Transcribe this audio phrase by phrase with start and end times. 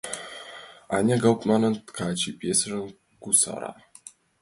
[0.95, 2.85] Аня Гауптманын «Ткачи» пьесыжым
[3.21, 3.71] кусара.